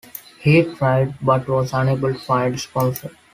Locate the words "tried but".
0.63-1.47